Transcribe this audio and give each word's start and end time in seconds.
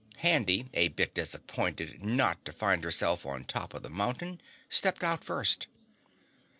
Handy, 0.17 0.67
a 0.73 0.87
bit 0.87 1.13
disappointed 1.13 2.03
not 2.03 2.43
to 2.45 2.51
find 2.51 2.83
herself 2.83 3.23
on 3.23 3.45
top 3.45 3.75
of 3.75 3.83
the 3.83 3.89
mountain, 3.91 4.41
stepped 4.67 5.03
out 5.03 5.23
first. 5.23 5.67